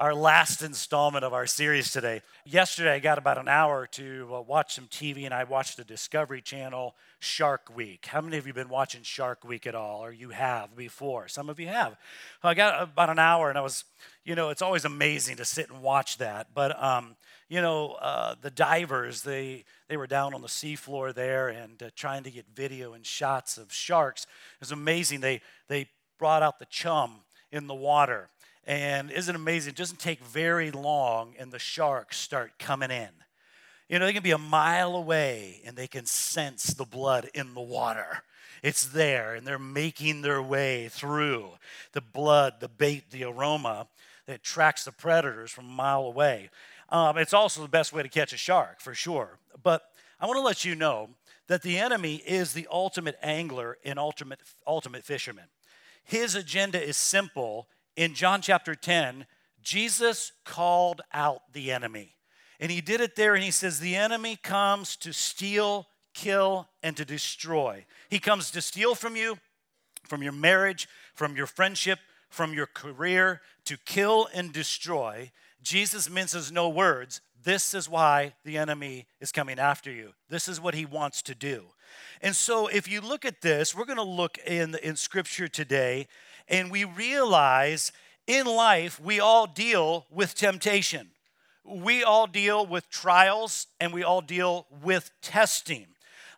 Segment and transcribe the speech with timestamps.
[0.00, 2.20] our last installment of our series today.
[2.44, 5.84] Yesterday, I got about an hour to uh, watch some TV, and I watched the
[5.84, 8.06] Discovery Channel Shark Week.
[8.06, 11.28] How many of you been watching Shark Week at all, or you have before?
[11.28, 11.96] Some of you have.
[12.42, 13.84] I got about an hour, and I was,
[14.24, 16.48] you know, it's always amazing to sit and watch that.
[16.52, 17.14] But, um,
[17.48, 21.90] you know, uh, the divers, they, they were down on the seafloor there and uh,
[21.94, 24.24] trying to get video and shots of sharks.
[24.24, 25.20] It was amazing.
[25.20, 25.86] They, they
[26.18, 27.20] brought out the chum
[27.52, 28.28] in the water
[28.66, 29.70] and isn't it amazing?
[29.70, 33.10] It doesn't take very long, and the sharks start coming in.
[33.88, 37.54] You know, they can be a mile away and they can sense the blood in
[37.54, 38.22] the water.
[38.62, 41.50] It's there, and they're making their way through
[41.92, 43.88] the blood, the bait, the aroma
[44.26, 46.48] that attracts the predators from a mile away.
[46.88, 49.38] Um, it's also the best way to catch a shark, for sure.
[49.62, 49.82] But
[50.18, 51.10] I want to let you know
[51.46, 55.44] that the enemy is the ultimate angler and ultimate, ultimate fisherman.
[56.02, 59.26] His agenda is simple in John chapter 10,
[59.62, 62.16] Jesus called out the enemy.
[62.60, 66.96] And he did it there, and he says, The enemy comes to steal, kill, and
[66.96, 67.84] to destroy.
[68.08, 69.38] He comes to steal from you,
[70.04, 75.32] from your marriage, from your friendship, from your career, to kill and destroy.
[75.62, 77.20] Jesus minces no words.
[77.42, 80.12] This is why the enemy is coming after you.
[80.28, 81.64] This is what he wants to do.
[82.22, 86.08] And so, if you look at this, we're going to look in, in scripture today
[86.48, 87.92] and we realize
[88.26, 91.08] in life we all deal with temptation.
[91.64, 95.86] We all deal with trials and we all deal with testing.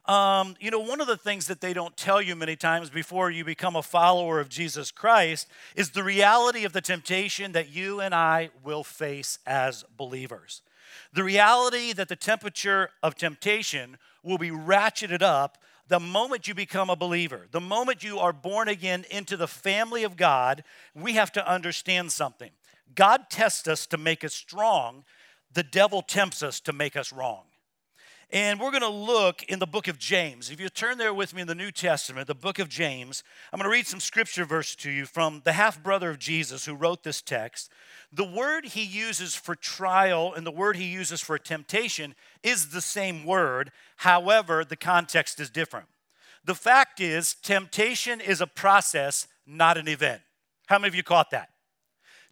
[0.06, 3.28] Um, you know, one of the things that they don't tell you many times before
[3.30, 8.00] you become a follower of Jesus Christ is the reality of the temptation that you
[8.00, 10.62] and I will face as believers.
[11.12, 16.90] The reality that the temperature of temptation will be ratcheted up the moment you become
[16.90, 21.32] a believer, the moment you are born again into the family of God, we have
[21.32, 22.50] to understand something.
[22.94, 25.04] God tests us to make us strong,
[25.52, 27.44] the devil tempts us to make us wrong.
[28.32, 30.50] And we're going to look in the book of James.
[30.50, 33.58] If you turn there with me in the New Testament, the book of James, I'm
[33.58, 36.74] going to read some scripture verse to you from the half brother of Jesus who
[36.74, 37.70] wrote this text.
[38.12, 42.80] The word he uses for trial and the word he uses for temptation is the
[42.80, 43.70] same word.
[43.98, 45.86] However, the context is different.
[46.44, 50.22] The fact is, temptation is a process, not an event.
[50.66, 51.50] How many of you caught that?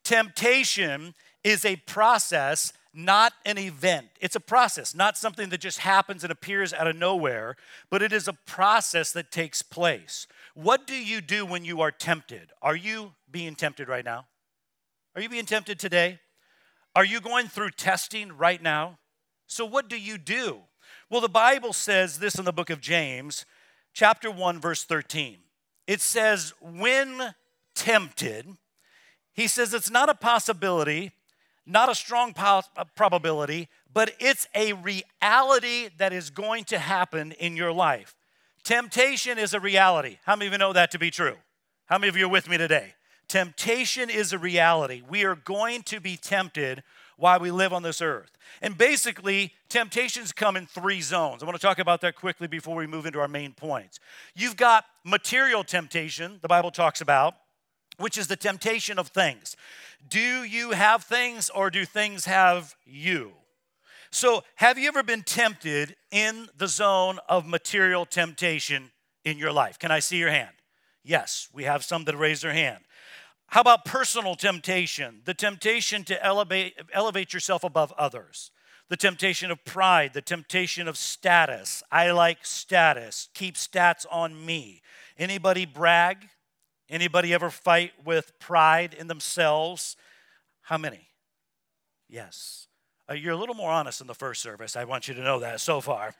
[0.02, 1.14] Temptation
[1.44, 4.08] is a process, not an event.
[4.20, 7.56] It's a process, not something that just happens and appears out of nowhere,
[7.90, 10.26] but it is a process that takes place.
[10.54, 12.52] What do you do when you are tempted?
[12.62, 14.26] Are you being tempted right now?
[15.16, 16.20] Are you being tempted today?
[16.94, 18.98] Are you going through testing right now?
[19.46, 20.60] So, what do you do?
[21.10, 23.44] Well, the Bible says this in the book of James,
[23.92, 25.38] chapter 1, verse 13.
[25.86, 27.34] It says, When
[27.74, 28.46] tempted,
[29.32, 31.12] he says it's not a possibility,
[31.66, 32.62] not a strong uh,
[32.94, 38.14] probability, but it's a reality that is going to happen in your life.
[38.64, 40.18] Temptation is a reality.
[40.24, 41.36] How many of you know that to be true?
[41.86, 42.94] How many of you are with me today?
[43.28, 45.02] Temptation is a reality.
[45.08, 46.82] We are going to be tempted
[47.16, 48.30] while we live on this earth.
[48.60, 51.42] And basically, temptations come in three zones.
[51.42, 54.00] I want to talk about that quickly before we move into our main points.
[54.34, 57.34] You've got material temptation, the Bible talks about,
[57.98, 59.56] which is the temptation of things.
[60.08, 63.32] Do you have things or do things have you?
[64.10, 68.92] So, have you ever been tempted in the zone of material temptation
[69.24, 69.78] in your life?
[69.78, 70.54] Can I see your hand?
[71.02, 72.84] Yes, we have some that raise their hand.
[73.48, 75.20] How about personal temptation?
[75.24, 78.50] The temptation to elevate, elevate yourself above others.
[78.88, 81.82] The temptation of pride, the temptation of status.
[81.90, 83.28] I like status.
[83.34, 84.82] Keep stats on me.
[85.18, 86.28] Anybody brag?
[86.94, 89.96] Anybody ever fight with pride in themselves?
[90.62, 91.08] How many?
[92.08, 92.68] Yes.
[93.10, 94.76] Uh, you're a little more honest in the first service.
[94.76, 96.14] I want you to know that so far.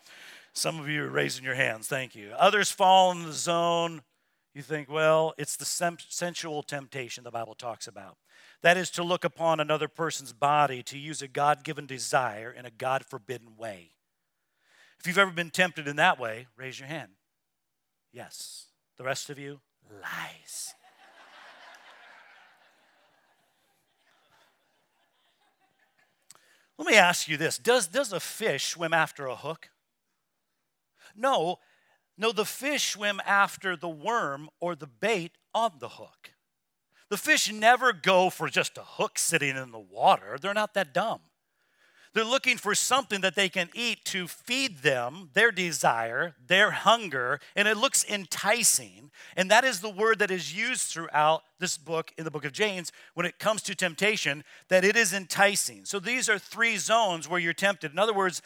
[0.52, 1.86] Some of you are raising your hands.
[1.86, 2.32] Thank you.
[2.36, 4.02] Others fall in the zone
[4.52, 8.16] you think, well, it's the sensual temptation the Bible talks about.
[8.62, 12.66] That is to look upon another person's body to use a God given desire in
[12.66, 13.92] a God forbidden way.
[14.98, 17.12] If you've ever been tempted in that way, raise your hand.
[18.12, 18.66] Yes.
[18.97, 19.60] The rest of you,
[19.91, 20.75] lies.
[26.77, 29.71] Let me ask you this does, does a fish swim after a hook?
[31.16, 31.59] No,
[32.16, 36.33] no, the fish swim after the worm or the bait on the hook.
[37.10, 40.39] The fish never go for just a hook sitting in the water.
[40.41, 41.21] They're not that dumb.
[42.15, 47.41] They're looking for something that they can eat to feed them, their desire, their hunger,
[47.57, 49.11] and it looks enticing.
[49.37, 52.53] And that is the word that is used throughout this book, in the book of
[52.53, 55.84] James, when it comes to temptation, that it is enticing.
[55.84, 57.91] So these are three zones where you're tempted.
[57.91, 58.43] In other words,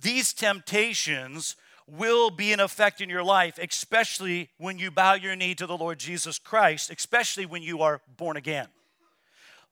[0.00, 1.56] these temptations
[1.88, 5.76] will be an effect in your life, especially when you bow your knee to the
[5.76, 8.68] Lord Jesus Christ, especially when you are born again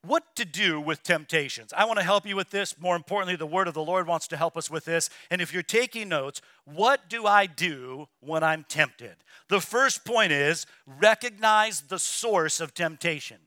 [0.06, 1.72] what to do with temptations.
[1.76, 2.78] I want to help you with this.
[2.78, 5.10] More importantly, the word of the Lord wants to help us with this.
[5.30, 9.16] And if you're taking notes, what do I do when I'm tempted?
[9.48, 13.38] The first point is recognize the source of temptation.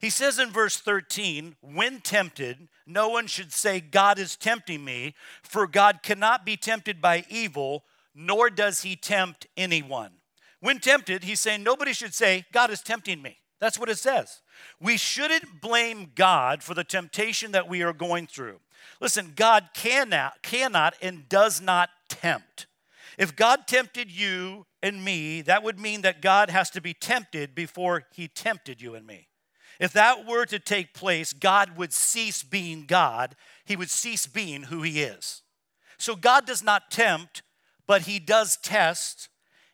[0.00, 5.14] He says in verse 13, when tempted, no one should say, God is tempting me,
[5.44, 10.10] for God cannot be tempted by evil, nor does he tempt anyone.
[10.58, 13.38] When tempted, he's saying, nobody should say, God is tempting me.
[13.60, 14.41] That's what it says.
[14.80, 18.60] We shouldn't blame God for the temptation that we are going through.
[19.00, 22.66] Listen, God cannot, cannot and does not tempt.
[23.18, 27.54] If God tempted you and me, that would mean that God has to be tempted
[27.54, 29.28] before he tempted you and me.
[29.78, 33.36] If that were to take place, God would cease being God.
[33.64, 35.42] He would cease being who he is.
[35.98, 37.42] So God does not tempt,
[37.86, 39.28] but he does test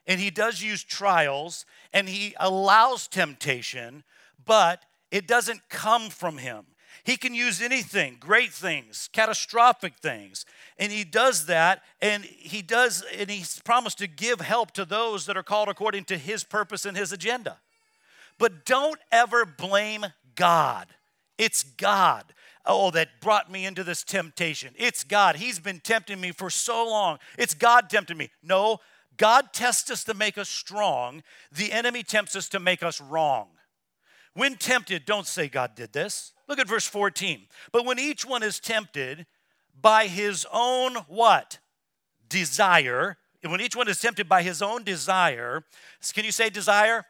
[0.07, 4.03] and he does use trials and he allows temptation
[4.49, 6.65] but it doesn't come from him.
[7.03, 10.43] He can use anything, great things, catastrophic things.
[10.79, 15.27] And he does that, and he does, and he's promised to give help to those
[15.27, 17.59] that are called according to his purpose and his agenda.
[18.39, 20.87] But don't ever blame God.
[21.37, 22.25] It's God.
[22.65, 24.73] Oh, that brought me into this temptation.
[24.77, 25.35] It's God.
[25.35, 27.19] He's been tempting me for so long.
[27.37, 28.31] It's God tempting me.
[28.41, 28.79] No,
[29.15, 31.21] God tests us to make us strong.
[31.51, 33.49] The enemy tempts us to make us wrong.
[34.39, 36.31] When tempted, don't say God did this.
[36.47, 37.41] Look at verse 14.
[37.73, 39.25] But when each one is tempted
[39.81, 41.59] by his own what?
[42.29, 43.17] Desire.
[43.43, 45.65] When each one is tempted by his own desire,
[46.13, 47.05] can you say desire?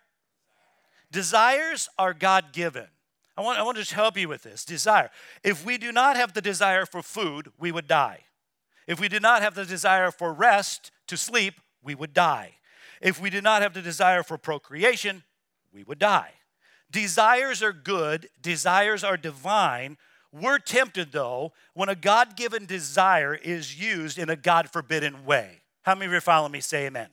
[1.11, 2.87] Desires are God given.
[3.37, 4.65] I want, I want to just help you with this.
[4.65, 5.11] Desire.
[5.43, 8.21] If we do not have the desire for food, we would die.
[8.87, 12.55] If we did not have the desire for rest, to sleep, we would die.
[13.03, 15.21] If we did not have the desire for procreation,
[15.71, 16.31] we would die.
[16.91, 19.97] Desires are good, desires are divine.
[20.31, 25.61] We're tempted, though, when a God given desire is used in a God forbidden way.
[25.83, 26.61] How many of you are following me?
[26.61, 27.09] Say amen.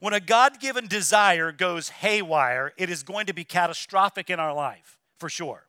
[0.00, 4.54] When a God given desire goes haywire, it is going to be catastrophic in our
[4.54, 5.66] life, for sure.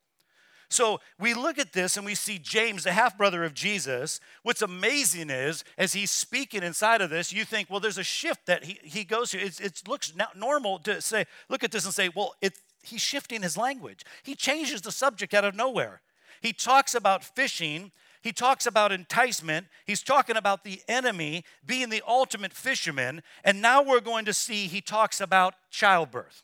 [0.70, 4.22] So we look at this and we see James, the half brother of Jesus.
[4.44, 8.46] What's amazing is, as he's speaking inside of this, you think, well, there's a shift
[8.46, 9.42] that he, he goes through.
[9.42, 13.58] it looks normal to say, look at this and say, well, it, he's shifting his
[13.58, 14.04] language.
[14.24, 16.02] He changes the subject out of nowhere.
[16.42, 17.92] He talks about fishing,
[18.22, 23.82] he talks about enticement, he's talking about the enemy being the ultimate fisherman, and now
[23.82, 26.44] we're going to see he talks about childbirth.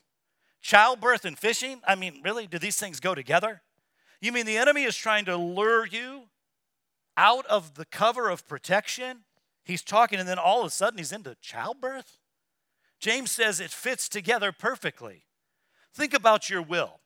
[0.60, 1.80] Childbirth and fishing?
[1.86, 2.46] I mean, really?
[2.46, 3.62] Do these things go together?
[4.20, 6.24] You mean the enemy is trying to lure you
[7.16, 9.18] out of the cover of protection?
[9.64, 12.18] He's talking, and then all of a sudden he's into childbirth?
[12.98, 15.24] James says it fits together perfectly.
[15.98, 17.00] Think about your will.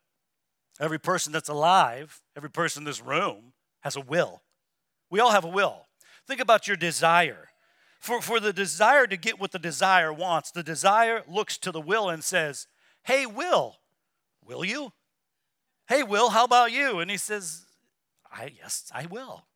[0.79, 4.43] Every person that's alive, every person in this room has a will.
[5.09, 5.87] We all have a will.
[6.29, 7.49] Think about your desire.
[8.01, 11.81] For, for the desire to get what the desire wants, the desire looks to the
[11.81, 12.67] will and says,
[13.05, 13.77] Hey, Will,
[14.45, 14.93] will you?
[15.89, 16.99] Hey, Will, how about you?
[16.99, 17.63] And he says,
[18.31, 19.47] I, Yes, I will.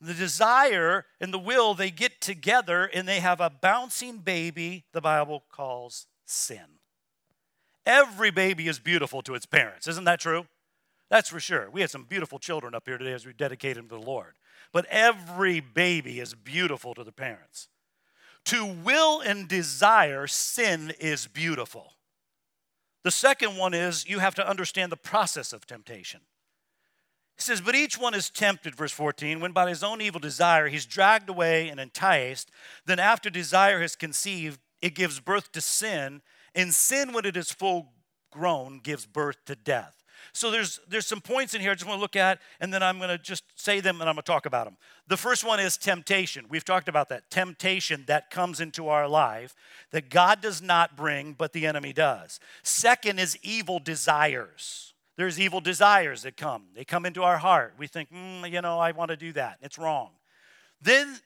[0.00, 5.02] The desire and the will, they get together and they have a bouncing baby the
[5.02, 6.78] Bible calls sin.
[7.84, 9.88] Every baby is beautiful to its parents.
[9.88, 10.46] Isn't that true?
[11.10, 11.68] That's for sure.
[11.70, 14.34] We had some beautiful children up here today as we dedicated them to the Lord.
[14.72, 17.68] But every baby is beautiful to the parents.
[18.46, 21.92] To will and desire, sin is beautiful.
[23.04, 26.20] The second one is you have to understand the process of temptation.
[27.36, 30.68] He says, But each one is tempted, verse 14, when by his own evil desire
[30.68, 32.50] he's dragged away and enticed.
[32.86, 36.22] Then, after desire has conceived, it gives birth to sin.
[36.54, 37.92] And sin, when it is full
[38.30, 40.02] grown, gives birth to death.
[40.32, 42.82] So there's there's some points in here I just want to look at, and then
[42.82, 44.76] I'm going to just say them and I'm going to talk about them.
[45.08, 46.46] The first one is temptation.
[46.48, 49.54] We've talked about that temptation that comes into our life
[49.90, 52.40] that God does not bring, but the enemy does.
[52.62, 54.94] Second is evil desires.
[55.16, 56.64] There's evil desires that come.
[56.74, 57.74] They come into our heart.
[57.76, 59.58] We think, mm, you know, I want to do that.
[59.60, 60.10] It's wrong.
[60.80, 61.18] Then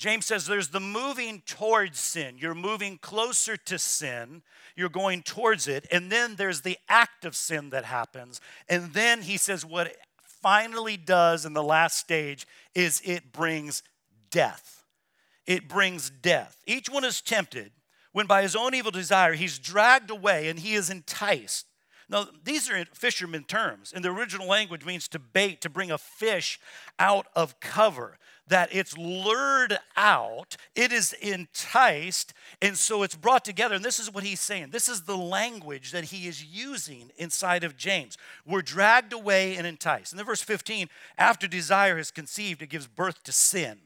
[0.00, 2.36] James says there's the moving towards sin.
[2.38, 4.40] You're moving closer to sin,
[4.74, 5.86] you're going towards it.
[5.92, 8.40] And then there's the act of sin that happens.
[8.66, 13.82] And then he says what it finally does in the last stage is it brings
[14.30, 14.86] death.
[15.46, 16.56] It brings death.
[16.66, 17.70] Each one is tempted
[18.12, 21.66] when by his own evil desire he's dragged away and he is enticed.
[22.08, 23.92] Now, these are fisherman terms.
[23.92, 26.58] In the original language means to bait, to bring a fish
[26.98, 28.16] out of cover
[28.50, 33.76] that it's lured out, it is enticed, and so it's brought together.
[33.76, 34.70] And this is what he's saying.
[34.70, 38.18] This is the language that he is using inside of James.
[38.44, 40.12] We're dragged away and enticed.
[40.12, 43.78] And then verse 15, after desire is conceived, it gives birth to sin.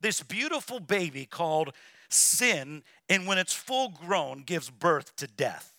[0.00, 1.72] This beautiful baby called
[2.08, 5.72] sin, and when it's full grown, gives birth to death.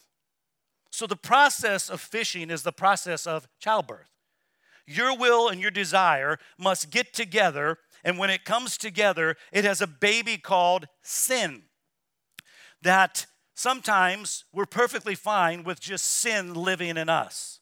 [0.90, 4.11] So the process of fishing is the process of childbirth.
[4.88, 9.82] Your will and your desire must get together and when it comes together, it has
[9.82, 11.64] a baby called sin.
[12.82, 17.60] That sometimes we're perfectly fine with just sin living in us.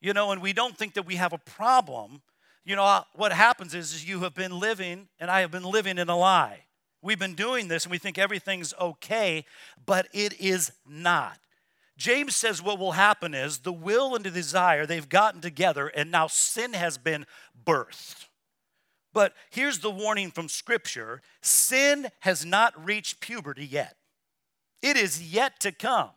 [0.00, 2.22] You know, and we don't think that we have a problem.
[2.64, 5.64] You know, uh, what happens is, is you have been living, and I have been
[5.64, 6.66] living in a lie.
[7.02, 9.44] We've been doing this and we think everything's okay,
[9.86, 11.36] but it is not.
[11.96, 16.10] James says what will happen is the will and the desire, they've gotten together, and
[16.10, 17.26] now sin has been
[17.64, 18.26] birthed.
[19.12, 23.96] But here's the warning from Scripture sin has not reached puberty yet,
[24.80, 26.10] it is yet to come.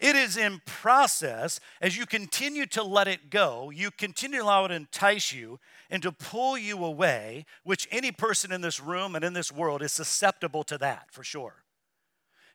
[0.00, 4.64] It is in process as you continue to let it go, you continue to allow
[4.64, 5.60] it to entice you
[5.90, 9.82] and to pull you away, which any person in this room and in this world
[9.82, 11.59] is susceptible to that for sure.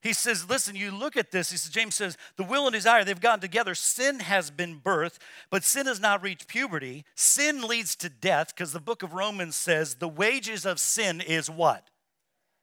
[0.06, 1.50] He says, listen, you look at this.
[1.50, 3.74] He says, James says, the will and desire, they've gotten together.
[3.74, 5.18] Sin has been birthed,
[5.50, 7.06] but sin has not reached puberty.
[7.16, 11.50] Sin leads to death because the book of Romans says the wages of sin is
[11.50, 11.90] what?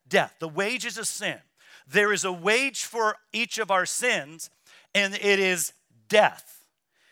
[0.06, 0.36] Death.
[0.38, 1.38] The wages of sin.
[1.84, 4.48] There is a wage for each of our sins,
[4.94, 5.72] and it is
[6.08, 6.64] death.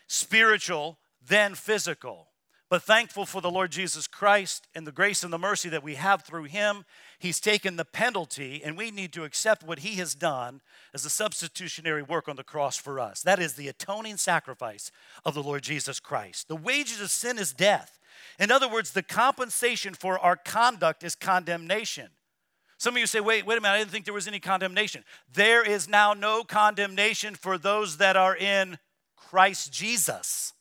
[0.06, 2.28] Spiritual, then physical.
[2.68, 5.96] But thankful for the Lord Jesus Christ and the grace and the mercy that we
[5.96, 6.84] have through him
[7.20, 10.62] He's taken the penalty, and we need to accept what He has done
[10.94, 13.22] as a substitutionary work on the cross for us.
[13.22, 14.90] That is the atoning sacrifice
[15.22, 16.48] of the Lord Jesus Christ.
[16.48, 17.98] The wages of sin is death.
[18.38, 22.08] In other words, the compensation for our conduct is condemnation.
[22.78, 25.04] Some of you say, wait, wait a minute, I didn't think there was any condemnation.
[25.30, 28.78] There is now no condemnation for those that are in
[29.14, 30.54] Christ Jesus.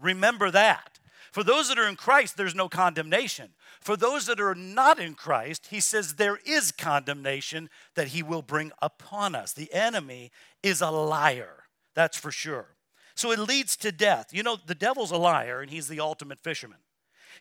[0.00, 0.98] Remember that.
[1.30, 3.50] For those that are in Christ, there's no condemnation.
[3.80, 8.42] For those that are not in Christ, he says there is condemnation that he will
[8.42, 9.52] bring upon us.
[9.52, 10.30] The enemy
[10.62, 12.76] is a liar, that's for sure.
[13.14, 14.28] So it leads to death.
[14.32, 16.78] You know, the devil's a liar and he's the ultimate fisherman.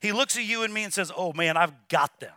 [0.02, 2.34] He looks at you and me and says, Oh man, I've got them.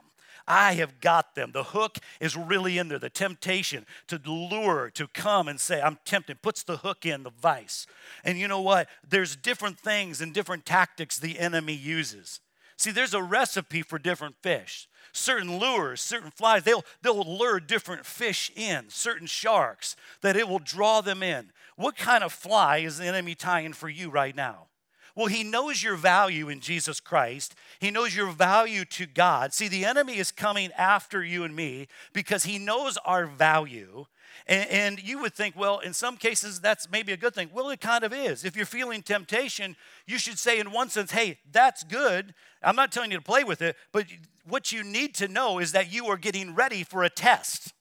[0.47, 1.53] I have got them.
[1.53, 2.99] The hook is really in there.
[2.99, 7.31] The temptation to lure, to come and say, I'm tempted, puts the hook in, the
[7.31, 7.87] vice.
[8.25, 8.89] And you know what?
[9.09, 12.41] There's different things and different tactics the enemy uses.
[12.83, 14.89] See, there's a recipe for different fish.
[15.13, 20.59] Certain lures, certain flies, they'll, they'll lure different fish in, certain sharks, that it will
[20.59, 21.53] draw them in.
[21.77, 24.67] What kind of fly is the enemy tying for you right now?
[25.15, 27.55] Well, he knows your value in Jesus Christ.
[27.79, 29.55] He knows your value to God.
[29.55, 34.07] See, the enemy is coming after you and me because he knows our value.
[34.47, 37.51] And, and, you would think, well, in some cases, that's maybe a good thing.
[37.53, 38.45] Well, it kind of is.
[38.45, 42.35] If you're feeling temptation, you should say, in one sense, hey, that's good.
[42.63, 44.07] I'm not telling you to play with it, but
[44.47, 47.73] what you need to know is that you are getting ready for a test.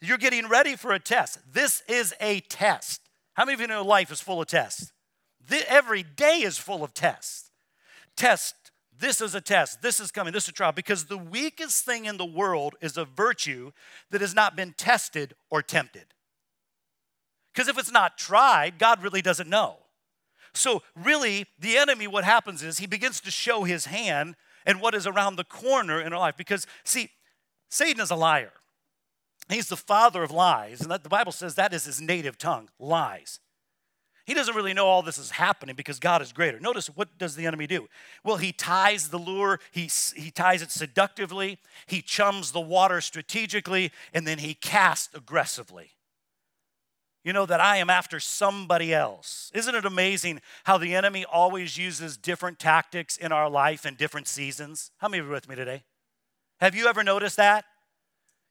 [0.00, 1.38] You're getting ready for a test.
[1.52, 3.00] This is a test.
[3.34, 4.92] How many of you know life is full of tests?
[5.68, 7.50] every day is full of tests.
[8.16, 8.54] Test,
[8.98, 12.04] this is a test, this is coming, this is a trial, because the weakest thing
[12.04, 13.72] in the world is a virtue
[14.10, 16.06] that has not been tested or tempted.
[17.52, 19.76] Because if it's not tried, God really doesn't know.
[20.54, 24.94] So, really, the enemy, what happens is he begins to show his hand and what
[24.94, 26.36] is around the corner in our life.
[26.36, 27.10] Because, see,
[27.68, 28.52] Satan is a liar.
[29.48, 32.68] He's the father of lies, and that, the Bible says that is his native tongue
[32.78, 33.40] lies.
[34.28, 36.60] He doesn't really know all this is happening because God is greater.
[36.60, 37.88] Notice what does the enemy do?
[38.22, 41.56] Well, he ties the lure, he, he ties it seductively,
[41.86, 45.92] he chums the water strategically, and then he casts aggressively.
[47.24, 49.50] You know that I am after somebody else.
[49.54, 54.28] Isn't it amazing how the enemy always uses different tactics in our life in different
[54.28, 54.90] seasons?
[54.98, 55.84] How many of you are with me today?
[56.60, 57.64] Have you ever noticed that?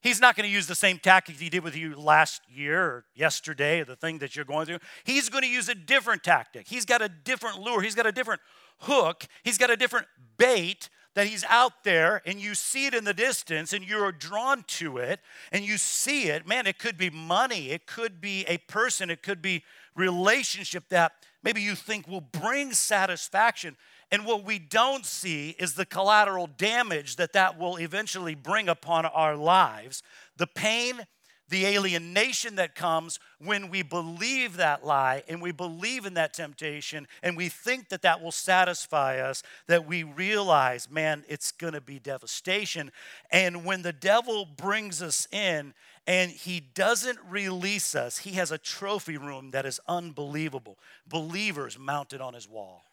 [0.08, 3.06] He's not going to use the same tactic he did with you last year or
[3.14, 4.80] yesterday, or the thing that you're going through.
[5.04, 6.66] He's going to use a different tactic.
[6.66, 7.82] He's got a different lure.
[7.82, 8.40] He's got a different
[8.80, 9.28] hook.
[9.44, 13.14] He's got a different bait that he's out there and you see it in the
[13.14, 15.20] distance and you're drawn to it
[15.52, 16.48] and you see it.
[16.48, 19.62] Man, it could be money, it could be a person, it could be
[19.94, 21.12] relationship that
[21.44, 23.76] maybe you think will bring satisfaction.
[24.12, 29.06] And what we don't see is the collateral damage that that will eventually bring upon
[29.06, 30.02] our lives.
[30.38, 31.06] The pain
[31.50, 37.08] the alienation that comes when we believe that lie and we believe in that temptation
[37.24, 41.82] and we think that that will satisfy us, that we realize, man, it's going to
[41.82, 42.92] be devastation.
[43.32, 45.74] And when the devil brings us in
[46.06, 50.78] and he doesn't release us, he has a trophy room that is unbelievable.
[51.08, 52.84] Believers mounted on his wall,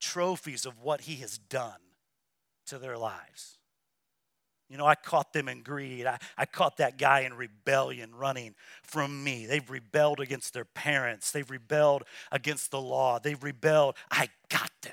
[0.00, 1.80] trophies of what he has done
[2.66, 3.58] to their lives.
[4.68, 6.06] You know, I caught them in greed.
[6.06, 8.54] I, I caught that guy in rebellion running
[8.84, 9.46] from me.
[9.46, 11.32] They've rebelled against their parents.
[11.32, 13.18] They've rebelled against the law.
[13.18, 13.96] They've rebelled.
[14.10, 14.92] I got them.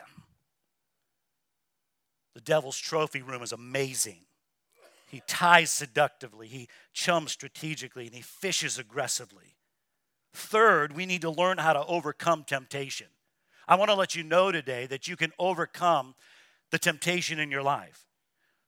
[2.33, 4.21] The devil's trophy room is amazing.
[5.09, 9.55] He ties seductively, he chums strategically, and he fishes aggressively.
[10.33, 13.07] Third, we need to learn how to overcome temptation.
[13.67, 16.15] I want to let you know today that you can overcome
[16.71, 18.05] the temptation in your life.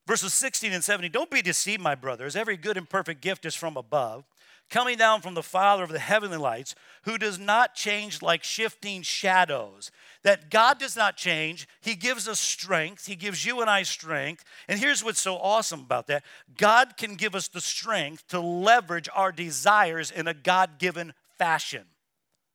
[0.07, 2.35] Verses 16 and 17 Don't be deceived, my brothers.
[2.35, 4.25] Every good and perfect gift is from above,
[4.69, 9.03] coming down from the Father of the heavenly lights, who does not change like shifting
[9.03, 9.91] shadows.
[10.23, 11.67] That God does not change.
[11.79, 13.05] He gives us strength.
[13.05, 14.43] He gives you and I strength.
[14.67, 16.23] And here's what's so awesome about that
[16.57, 21.85] God can give us the strength to leverage our desires in a God given fashion.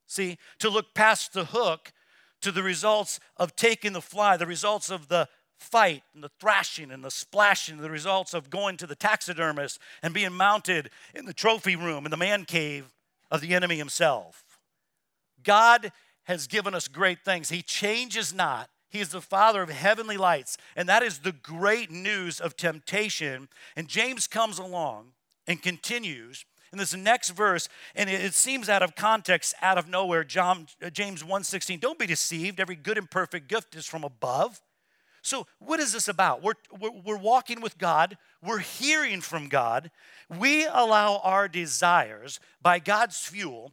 [0.07, 1.93] See, to look past the hook
[2.45, 6.91] to the results of taking the fly, the results of the fight and the thrashing
[6.91, 11.33] and the splashing, the results of going to the taxidermist and being mounted in the
[11.33, 12.93] trophy room in the man cave
[13.31, 14.45] of the enemy himself.
[15.43, 15.91] God
[16.25, 17.49] has given us great things.
[17.49, 18.69] He changes not.
[18.91, 20.57] He is the Father of heavenly lights.
[20.77, 23.49] And that is the great news of temptation.
[23.75, 25.13] And James comes along
[25.47, 30.25] and continues in this next verse, and it seems out of context, out of nowhere,
[30.25, 32.61] John, uh, James 1.16, don't be deceived.
[32.61, 34.61] Every good and perfect gift is from above
[35.25, 36.43] so, what is this about?
[36.43, 39.91] We're, we're, we're, walking with God, we're hearing from God.
[40.29, 43.73] We allow our desires by God's fuel,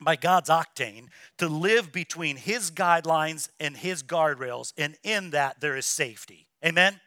[0.00, 1.06] by God's octane,
[1.38, 6.48] to live between His guidelines and His guardrails, and in that there is safety.
[6.66, 7.00] Amen?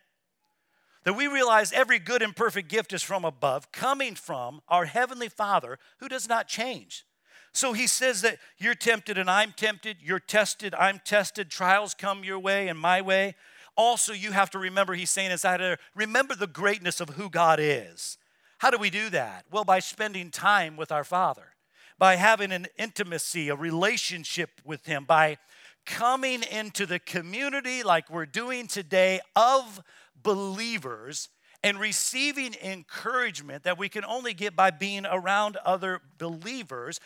[1.04, 5.30] That we realize every good and perfect gift is from above, coming from our Heavenly
[5.30, 7.06] Father who does not change.
[7.54, 12.24] So he says that you're tempted and I'm tempted, you're tested, I'm tested, trials come
[12.24, 13.36] your way and my way.
[13.76, 17.60] Also, you have to remember, he's saying inside there, remember the greatness of who God
[17.62, 18.18] is.
[18.60, 19.46] How do we do that?
[19.52, 21.56] Well, by spending time with our Father,
[22.00, 25.38] by having an intimacy, a relationship with Him, by
[25.86, 29.82] coming into the community like we're doing today of
[30.22, 31.30] believers
[31.64, 37.00] and receiving encouragement that we can only get by being around other believers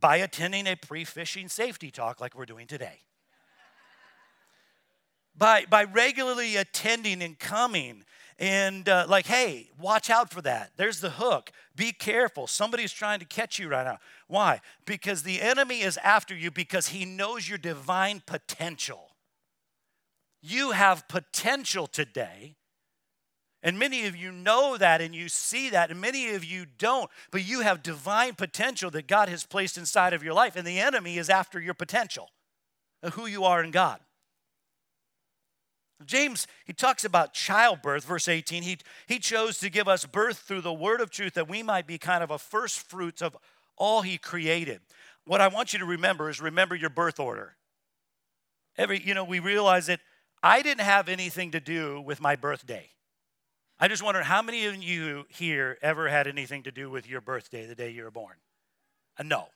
[0.00, 3.00] by attending a pre fishing safety talk like we're doing today.
[5.34, 8.04] By, by regularly attending and coming
[8.42, 10.72] and uh, like hey watch out for that.
[10.76, 11.52] There's the hook.
[11.76, 12.48] Be careful.
[12.48, 13.98] Somebody's trying to catch you right now.
[14.26, 14.60] Why?
[14.84, 19.10] Because the enemy is after you because he knows your divine potential.
[20.42, 22.56] You have potential today
[23.62, 27.08] and many of you know that and you see that, and many of you don't,
[27.30, 30.80] but you have divine potential that God has placed inside of your life, and the
[30.80, 32.28] enemy is after your potential
[33.12, 34.00] who you are in God.
[36.06, 38.62] James, he talks about childbirth, verse 18.
[38.62, 41.86] He, he chose to give us birth through the word of truth that we might
[41.86, 43.36] be kind of a first fruits of
[43.76, 44.80] all he created.
[45.24, 47.56] What I want you to remember is remember your birth order.
[48.76, 50.00] Every, you know, we realize that
[50.42, 52.90] I didn't have anything to do with my birthday.
[53.78, 57.20] I just wonder how many of you here ever had anything to do with your
[57.20, 58.36] birthday, the day you were born?
[59.18, 59.48] Uh, no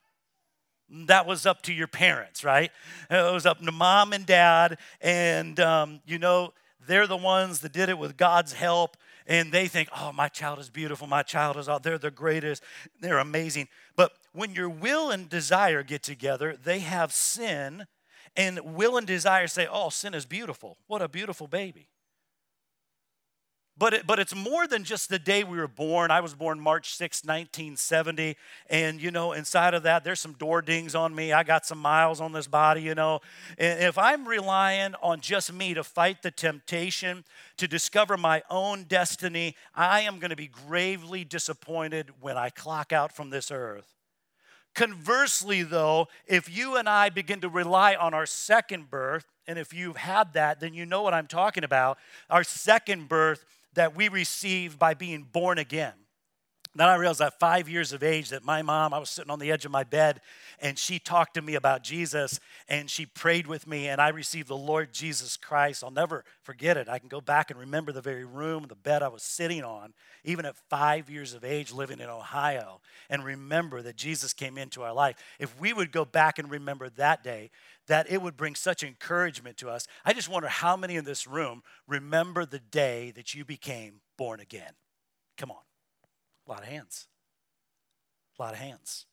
[0.90, 2.70] that was up to your parents, right?
[3.10, 6.52] It was up to mom and dad, and um, you know,
[6.86, 8.96] they're the ones that did it with God's help,
[9.26, 12.62] and they think, oh, my child is beautiful, my child is, oh, they're the greatest,
[13.00, 13.68] they're amazing.
[13.96, 17.86] But when your will and desire get together, they have sin,
[18.36, 20.78] and will and desire say, oh, sin is beautiful.
[20.86, 21.88] What a beautiful baby.
[23.78, 26.10] But, it, but it's more than just the day we were born.
[26.10, 28.36] I was born March 6, 1970.
[28.70, 31.32] And, you know, inside of that, there's some door dings on me.
[31.34, 33.20] I got some miles on this body, you know.
[33.58, 37.24] And if I'm relying on just me to fight the temptation,
[37.58, 42.94] to discover my own destiny, I am going to be gravely disappointed when I clock
[42.94, 43.92] out from this earth.
[44.74, 49.72] Conversely, though, if you and I begin to rely on our second birth, and if
[49.72, 51.98] you've had that, then you know what I'm talking about.
[52.28, 53.44] Our second birth
[53.76, 55.94] that we receive by being born again.
[56.76, 59.38] Then I realized at five years of age that my mom, I was sitting on
[59.38, 60.20] the edge of my bed
[60.60, 64.48] and she talked to me about Jesus and she prayed with me and I received
[64.48, 65.82] the Lord Jesus Christ.
[65.82, 66.86] I'll never forget it.
[66.86, 69.94] I can go back and remember the very room, the bed I was sitting on,
[70.22, 74.82] even at five years of age living in Ohio, and remember that Jesus came into
[74.82, 75.16] our life.
[75.38, 77.50] If we would go back and remember that day,
[77.86, 79.86] that it would bring such encouragement to us.
[80.04, 84.40] I just wonder how many in this room remember the day that you became born
[84.40, 84.72] again.
[85.36, 85.62] Come on.
[86.46, 87.06] A lot of hands.
[88.38, 89.06] A lot of hands.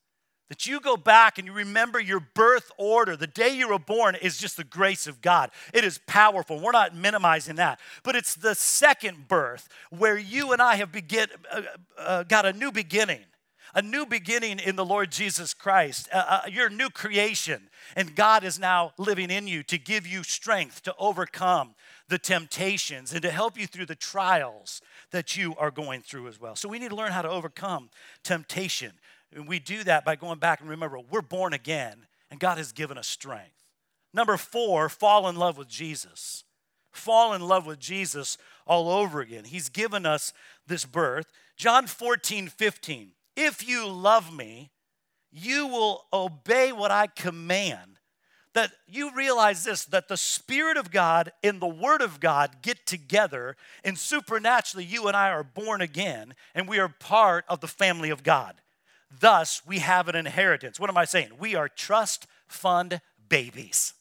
[0.49, 3.15] That you go back and you remember your birth order.
[3.15, 5.49] The day you were born is just the grace of God.
[5.73, 6.59] It is powerful.
[6.59, 7.79] We're not minimizing that.
[8.03, 11.61] But it's the second birth where you and I have begin, uh,
[11.97, 13.21] uh, got a new beginning
[13.73, 16.07] a new beginning in the Lord Jesus Christ.
[16.13, 20.05] Uh, uh, you're a new creation, and God is now living in you to give
[20.05, 21.73] you strength to overcome
[22.07, 24.81] the temptations and to help you through the trials
[25.11, 26.55] that you are going through as well.
[26.55, 27.89] So we need to learn how to overcome
[28.23, 28.93] temptation.
[29.33, 32.71] And we do that by going back and remember we're born again, and God has
[32.71, 33.63] given us strength.
[34.13, 36.43] Number four, fall in love with Jesus.
[36.91, 39.45] Fall in love with Jesus all over again.
[39.45, 40.31] He's given us
[40.67, 41.25] this birth.
[41.57, 43.11] John 14, 15.
[43.35, 44.71] If you love me,
[45.31, 47.99] you will obey what I command.
[48.53, 52.85] That you realize this that the Spirit of God and the Word of God get
[52.85, 57.67] together, and supernaturally, you and I are born again, and we are part of the
[57.67, 58.61] family of God.
[59.19, 60.79] Thus, we have an inheritance.
[60.79, 61.31] What am I saying?
[61.39, 63.93] We are trust fund babies.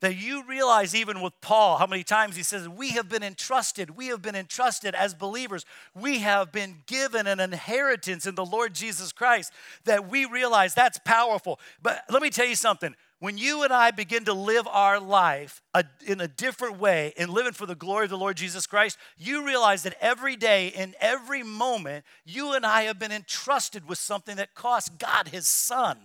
[0.00, 3.96] That you realize, even with Paul, how many times he says, We have been entrusted,
[3.96, 8.74] we have been entrusted as believers, we have been given an inheritance in the Lord
[8.74, 9.52] Jesus Christ,
[9.84, 11.58] that we realize that's powerful.
[11.82, 15.60] But let me tell you something when you and I begin to live our life
[16.06, 19.44] in a different way and living for the glory of the Lord Jesus Christ, you
[19.44, 24.36] realize that every day, in every moment, you and I have been entrusted with something
[24.36, 25.98] that cost God his son.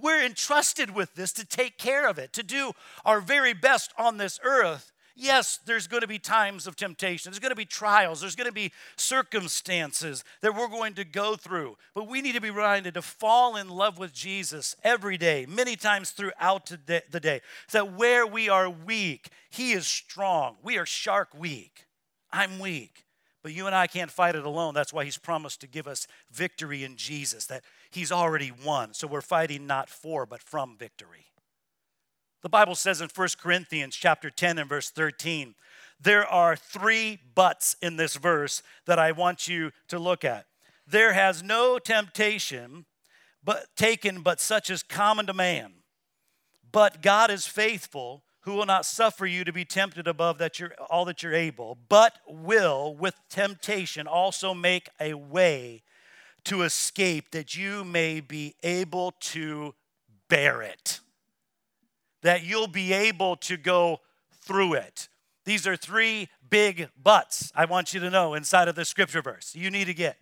[0.00, 2.72] We're entrusted with this to take care of it, to do
[3.04, 4.92] our very best on this earth.
[5.16, 7.30] Yes, there's going to be times of temptation.
[7.30, 8.22] There's going to be trials.
[8.22, 11.76] There's going to be circumstances that we're going to go through.
[11.94, 15.76] But we need to be reminded to fall in love with Jesus every day, many
[15.76, 17.42] times throughout the day.
[17.66, 20.56] So that where we are weak, He is strong.
[20.62, 21.86] We are shark weak.
[22.32, 23.04] I'm weak.
[23.42, 24.72] But you and I can't fight it alone.
[24.72, 28.94] That's why He's promised to give us victory in Jesus, that He's already won.
[28.94, 31.26] So we're fighting not for, but from victory.
[32.42, 35.54] The Bible says in 1 Corinthians chapter 10 and verse 13,
[36.00, 40.46] there are three buts in this verse that I want you to look at.
[40.86, 42.86] There has no temptation
[43.44, 45.72] but taken but such as common to man.
[46.72, 50.72] But God is faithful, who will not suffer you to be tempted above that you're
[50.88, 55.82] all that you're able, but will with temptation also make a way
[56.44, 59.74] to escape that you may be able to
[60.28, 61.00] bear it.
[62.22, 64.00] That you'll be able to go
[64.42, 65.08] through it.
[65.44, 69.54] These are three big buts I want you to know inside of the scripture verse.
[69.54, 70.16] You need to get.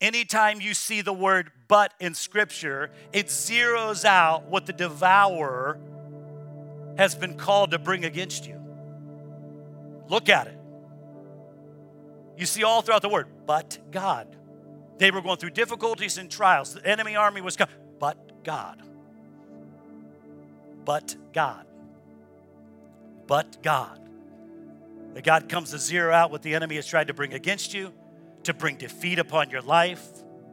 [0.00, 5.78] Anytime you see the word but in scripture, it zeroes out what the devourer
[6.98, 8.60] has been called to bring against you.
[10.08, 10.58] Look at it.
[12.36, 14.36] You see all throughout the word, but God.
[14.98, 16.74] They were going through difficulties and trials.
[16.74, 18.80] The enemy army was coming, but God.
[20.84, 21.66] But God.
[23.26, 23.98] But God.
[25.14, 27.92] That God comes to zero out what the enemy has tried to bring against you,
[28.44, 30.06] to bring defeat upon your life,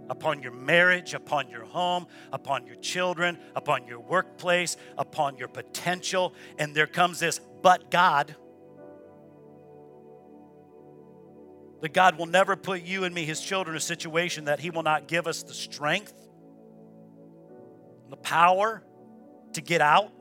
[0.10, 6.34] upon your marriage, upon your home, upon your children, upon your workplace, upon your potential.
[6.58, 8.36] And there comes this, but God.
[11.82, 14.70] That God will never put you and me, his children, in a situation that he
[14.70, 16.14] will not give us the strength,
[18.10, 18.84] the power
[19.54, 20.12] to get out.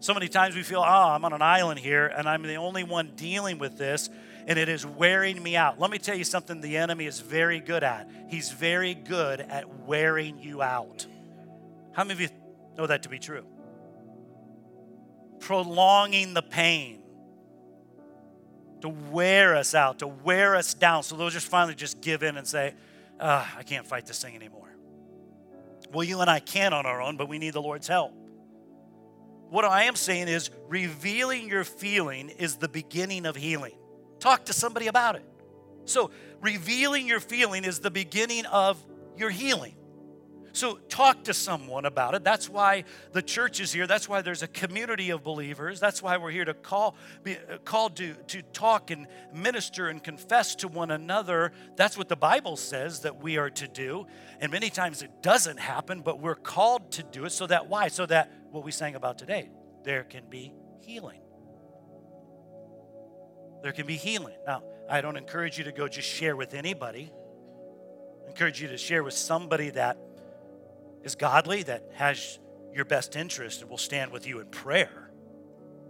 [0.00, 2.84] So many times we feel, oh, I'm on an island here and I'm the only
[2.84, 4.10] one dealing with this
[4.46, 5.80] and it is wearing me out.
[5.80, 8.10] Let me tell you something the enemy is very good at.
[8.28, 11.06] He's very good at wearing you out.
[11.92, 12.28] How many of you
[12.76, 13.46] know that to be true?
[15.40, 17.03] Prolonging the pain
[18.84, 21.02] to wear us out, to wear us down.
[21.02, 22.74] So they'll just finally just give in and say,
[23.18, 24.68] oh, I can't fight this thing anymore.
[25.90, 28.12] Well, you and I can on our own, but we need the Lord's help.
[29.48, 33.72] What I am saying is, revealing your feeling is the beginning of healing.
[34.18, 35.24] Talk to somebody about it.
[35.86, 36.10] So,
[36.42, 38.84] revealing your feeling is the beginning of
[39.16, 39.76] your healing.
[40.54, 42.22] So talk to someone about it.
[42.22, 43.88] That's why the church is here.
[43.88, 45.80] That's why there's a community of believers.
[45.80, 50.02] That's why we're here to call, be uh, called to, to talk and minister and
[50.02, 51.50] confess to one another.
[51.74, 54.06] That's what the Bible says that we are to do.
[54.40, 57.30] And many times it doesn't happen, but we're called to do it.
[57.30, 57.88] So that why?
[57.88, 59.50] So that what we sang about today,
[59.82, 61.20] there can be healing.
[63.64, 64.36] There can be healing.
[64.46, 67.10] Now, I don't encourage you to go just share with anybody.
[68.24, 69.98] I encourage you to share with somebody that
[71.04, 72.38] is godly, that has
[72.72, 75.04] your best interest, and will stand with you in prayer.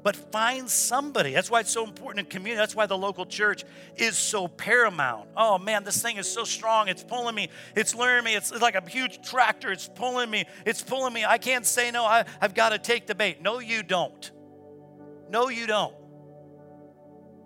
[0.05, 1.33] But find somebody.
[1.33, 2.59] That's why it's so important in community.
[2.59, 3.65] That's why the local church
[3.97, 5.31] is so paramount.
[5.35, 6.89] Oh man, this thing is so strong.
[6.89, 7.49] It's pulling me.
[7.75, 8.35] It's luring me.
[8.35, 9.73] It's, like a huge tractor.
[9.73, 10.45] It's pulling me.
[10.67, 11.25] It's pulling me.
[11.25, 12.05] I can't say no.
[12.05, 13.41] I, I've got to take the bait.
[13.41, 14.31] No, you don't.
[15.31, 15.95] No, you don't.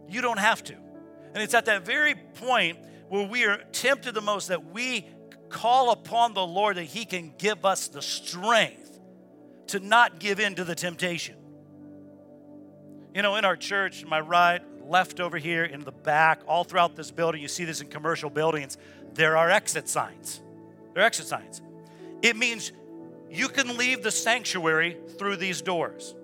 [0.08, 0.74] You don't have to.
[0.74, 2.78] And it's at that very point
[3.08, 5.06] where we are tempted the most that we
[5.48, 8.98] call upon the Lord that He can give us the strength
[9.68, 11.36] to not give in to the temptation.
[13.14, 16.96] You know, in our church, my right, left over here, in the back, all throughout
[16.96, 18.78] this building, you see this in commercial buildings,
[19.14, 20.40] there are exit signs.
[20.94, 21.60] There are exit signs.
[22.22, 22.72] It means
[23.30, 26.14] you can leave the sanctuary through these doors.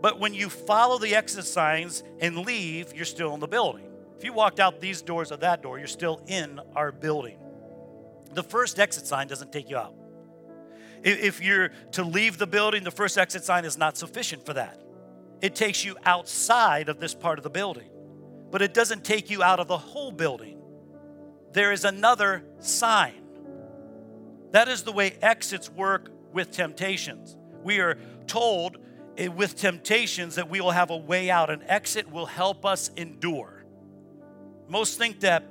[0.00, 3.84] But when you follow the exit signs and leave, you're still in the building.
[4.16, 7.38] If you walked out these doors or that door, you're still in our building.
[8.34, 9.94] The first exit sign doesn't take you out.
[11.02, 14.82] If you're to leave the building, the first exit sign is not sufficient for that.
[15.40, 17.88] It takes you outside of this part of the building,
[18.50, 20.60] but it doesn't take you out of the whole building.
[21.52, 23.14] There is another sign.
[24.50, 27.36] That is the way exits work with temptations.
[27.62, 28.78] We are told
[29.16, 31.50] eh, with temptations that we will have a way out.
[31.50, 33.64] An exit will help us endure.
[34.68, 35.44] Most think that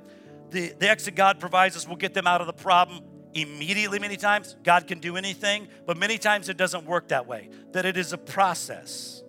[0.50, 3.02] the, the exit God provides us will get them out of the problem
[3.34, 4.56] immediately, many times.
[4.62, 8.12] God can do anything, but many times it doesn't work that way, that it is
[8.12, 9.22] a process.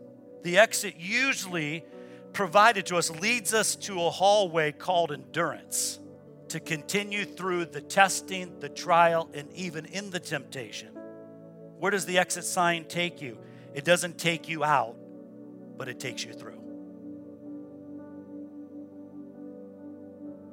[0.44, 1.86] The exit usually
[2.34, 6.00] provided to us leads us to a hallway called endurance
[6.50, 10.90] to continue through the testing, the trial, and even in the temptation.
[11.78, 13.38] Where does the exit sign take you?
[13.74, 14.96] It doesn't take you out,
[15.78, 16.59] but it takes you through.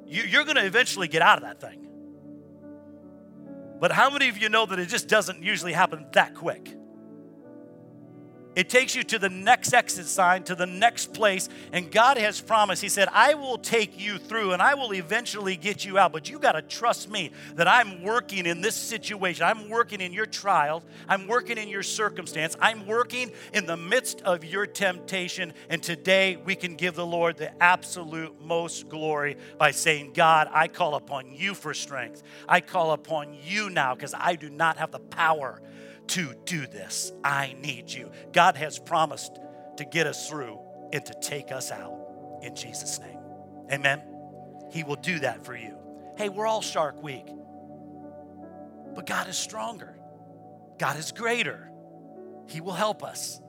[0.07, 1.87] You're going to eventually get out of that thing.
[3.79, 6.75] But how many of you know that it just doesn't usually happen that quick?
[8.57, 11.47] It takes you to the next exit sign, to the next place.
[11.71, 15.55] And God has promised, He said, I will take you through and I will eventually
[15.55, 16.11] get you out.
[16.11, 19.45] But you got to trust me that I'm working in this situation.
[19.45, 20.81] I'm working in your trial.
[21.07, 22.57] I'm working in your circumstance.
[22.59, 25.53] I'm working in the midst of your temptation.
[25.69, 30.67] And today we can give the Lord the absolute most glory by saying, God, I
[30.67, 32.23] call upon you for strength.
[32.49, 35.61] I call upon you now because I do not have the power
[36.07, 37.11] to do this.
[37.23, 38.11] I need you.
[38.31, 39.39] God has promised
[39.77, 40.59] to get us through
[40.93, 43.19] and to take us out in Jesus' name.
[43.71, 44.01] Amen.
[44.71, 45.77] He will do that for you.
[46.17, 47.27] Hey, we're all Shark Weak,
[48.95, 49.95] but God is stronger,
[50.79, 51.69] God is greater.
[52.47, 53.41] He will help us.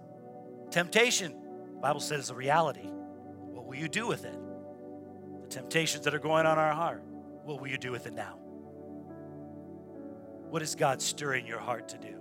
[0.70, 1.34] Temptation,
[1.80, 2.88] Bible says, is a reality.
[2.88, 4.36] What will you do with it?
[5.42, 7.04] The temptations that are going on our heart,
[7.44, 8.34] what will you do with it now?
[10.50, 12.18] What is God stirring your heart to do?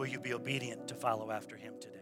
[0.00, 1.99] Will you be obedient to follow after him today?